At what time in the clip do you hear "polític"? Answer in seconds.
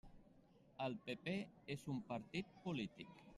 2.65-3.25